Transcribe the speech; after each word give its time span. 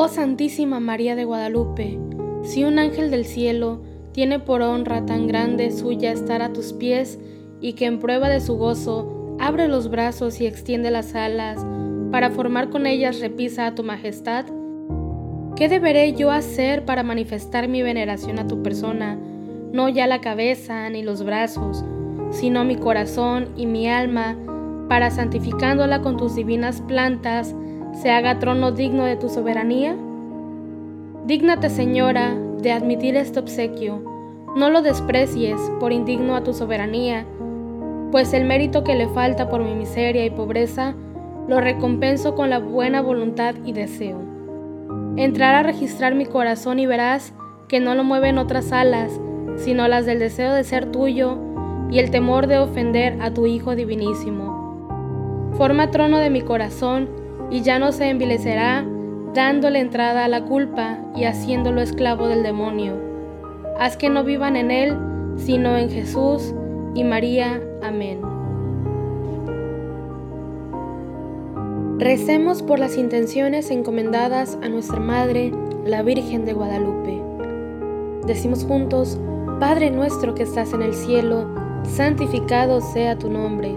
Oh 0.00 0.06
Santísima 0.06 0.78
María 0.78 1.16
de 1.16 1.24
Guadalupe, 1.24 1.98
si 2.44 2.62
un 2.62 2.78
ángel 2.78 3.10
del 3.10 3.24
cielo 3.24 3.82
tiene 4.12 4.38
por 4.38 4.62
honra 4.62 5.04
tan 5.04 5.26
grande 5.26 5.72
suya 5.72 6.12
estar 6.12 6.40
a 6.40 6.52
tus 6.52 6.72
pies 6.72 7.18
y 7.60 7.72
que 7.72 7.86
en 7.86 7.98
prueba 7.98 8.28
de 8.28 8.38
su 8.38 8.56
gozo 8.56 9.36
abre 9.40 9.66
los 9.66 9.90
brazos 9.90 10.40
y 10.40 10.46
extiende 10.46 10.92
las 10.92 11.16
alas 11.16 11.66
para 12.12 12.30
formar 12.30 12.70
con 12.70 12.86
ellas 12.86 13.18
repisa 13.18 13.66
a 13.66 13.74
tu 13.74 13.82
majestad, 13.82 14.46
¿qué 15.56 15.68
deberé 15.68 16.12
yo 16.12 16.30
hacer 16.30 16.84
para 16.84 17.02
manifestar 17.02 17.66
mi 17.66 17.82
veneración 17.82 18.38
a 18.38 18.46
tu 18.46 18.62
persona, 18.62 19.18
no 19.72 19.88
ya 19.88 20.06
la 20.06 20.20
cabeza 20.20 20.88
ni 20.90 21.02
los 21.02 21.24
brazos, 21.24 21.84
sino 22.30 22.64
mi 22.64 22.76
corazón 22.76 23.48
y 23.56 23.66
mi 23.66 23.88
alma, 23.88 24.36
para 24.88 25.10
santificándola 25.10 26.02
con 26.02 26.16
tus 26.16 26.36
divinas 26.36 26.82
plantas, 26.82 27.52
se 28.00 28.10
haga 28.10 28.38
trono 28.38 28.70
digno 28.70 29.04
de 29.04 29.16
tu 29.16 29.28
soberanía? 29.28 29.96
Dígnate, 31.26 31.68
Señora, 31.68 32.36
de 32.62 32.70
admitir 32.70 33.16
este 33.16 33.40
obsequio, 33.40 34.02
no 34.56 34.70
lo 34.70 34.82
desprecies 34.82 35.60
por 35.80 35.92
indigno 35.92 36.36
a 36.36 36.44
tu 36.44 36.52
soberanía, 36.52 37.26
pues 38.12 38.32
el 38.32 38.44
mérito 38.44 38.84
que 38.84 38.94
le 38.94 39.08
falta 39.08 39.48
por 39.48 39.62
mi 39.62 39.74
miseria 39.74 40.24
y 40.24 40.30
pobreza, 40.30 40.94
lo 41.48 41.60
recompenso 41.60 42.34
con 42.34 42.50
la 42.50 42.60
buena 42.60 43.02
voluntad 43.02 43.56
y 43.64 43.72
deseo. 43.72 44.20
Entrar 45.16 45.56
a 45.56 45.64
registrar 45.64 46.14
mi 46.14 46.24
corazón 46.24 46.78
y 46.78 46.86
verás 46.86 47.34
que 47.66 47.80
no 47.80 47.94
lo 47.96 48.04
mueven 48.04 48.38
otras 48.38 48.70
alas, 48.70 49.20
sino 49.56 49.88
las 49.88 50.06
del 50.06 50.20
deseo 50.20 50.54
de 50.54 50.62
ser 50.62 50.92
tuyo 50.92 51.36
y 51.90 51.98
el 51.98 52.10
temor 52.10 52.46
de 52.46 52.58
ofender 52.58 53.20
a 53.20 53.32
tu 53.34 53.46
Hijo 53.46 53.74
Divinísimo. 53.74 55.50
Forma 55.56 55.90
trono 55.90 56.18
de 56.18 56.30
mi 56.30 56.42
corazón 56.42 57.27
y 57.50 57.62
ya 57.62 57.78
no 57.78 57.92
se 57.92 58.08
envilecerá 58.08 58.84
dándole 59.34 59.80
entrada 59.80 60.24
a 60.24 60.28
la 60.28 60.44
culpa 60.44 60.98
y 61.14 61.24
haciéndolo 61.24 61.80
esclavo 61.80 62.28
del 62.28 62.42
demonio. 62.42 62.94
Haz 63.78 63.96
que 63.96 64.10
no 64.10 64.24
vivan 64.24 64.56
en 64.56 64.70
él, 64.70 64.96
sino 65.36 65.76
en 65.76 65.90
Jesús 65.90 66.54
y 66.94 67.04
María. 67.04 67.60
Amén. 67.82 68.20
Recemos 71.98 72.62
por 72.62 72.78
las 72.78 72.96
intenciones 72.96 73.70
encomendadas 73.70 74.56
a 74.62 74.68
nuestra 74.68 75.00
Madre, 75.00 75.52
la 75.84 76.02
Virgen 76.02 76.44
de 76.44 76.52
Guadalupe. 76.52 77.20
Decimos 78.26 78.64
juntos, 78.64 79.18
Padre 79.58 79.90
nuestro 79.90 80.34
que 80.34 80.44
estás 80.44 80.72
en 80.72 80.82
el 80.82 80.94
cielo, 80.94 81.48
santificado 81.84 82.80
sea 82.80 83.18
tu 83.18 83.30
nombre. 83.30 83.74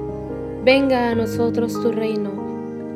Venga 0.63 1.09
a 1.09 1.15
nosotros 1.15 1.73
tu 1.81 1.91
reino. 1.91 2.50